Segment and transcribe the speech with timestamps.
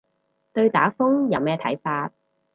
[0.51, 2.11] 對打風有咩睇法